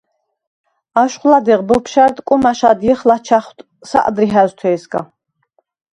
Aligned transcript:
აშხვ 1.01 1.23
ლადეღ 1.31 1.61
ბოფშა̈რდ 1.67 2.17
კუმა̈შ 2.27 2.59
ადჲეხ 2.71 2.99
ლაჩა̈ხვდ 3.07 3.57
საყდრი 3.89 4.27
ჰა̈ზვთე̄სგა. 4.33 5.01